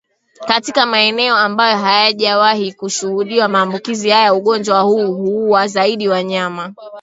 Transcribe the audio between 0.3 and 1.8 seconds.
Katika maeneo ambayo